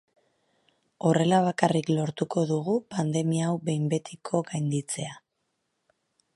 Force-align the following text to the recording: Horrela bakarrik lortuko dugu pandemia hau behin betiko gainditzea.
Horrela 1.09 1.41
bakarrik 1.47 1.91
lortuko 1.97 2.45
dugu 2.53 2.75
pandemia 2.95 3.45
hau 3.51 3.55
behin 3.69 3.87
betiko 3.95 4.45
gainditzea. 4.53 5.15